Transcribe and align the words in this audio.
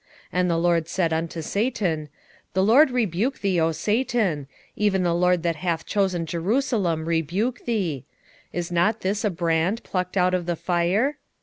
3:2 0.01 0.07
And 0.33 0.49
the 0.49 0.57
LORD 0.57 0.87
said 0.87 1.13
unto 1.13 1.41
Satan, 1.43 2.09
The 2.55 2.63
LORD 2.63 2.89
rebuke 2.89 3.41
thee, 3.41 3.59
O 3.61 3.71
Satan; 3.71 4.47
even 4.75 5.03
the 5.03 5.13
LORD 5.13 5.43
that 5.43 5.57
hath 5.57 5.85
chosen 5.85 6.25
Jerusalem 6.25 7.05
rebuke 7.05 7.65
thee: 7.65 8.05
is 8.51 8.71
not 8.71 9.01
this 9.01 9.23
a 9.23 9.29
brand 9.29 9.83
plucked 9.83 10.17
out 10.17 10.33
of 10.33 10.47
the 10.47 10.55
fire? 10.55 11.17